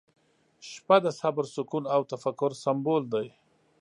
•شپه 0.69 0.97
د 1.03 1.05
صبر، 1.19 1.45
سکون، 1.55 1.83
او 1.93 2.01
تفکر 2.11 2.51
سمبول 2.63 3.03
دی. 3.13 3.27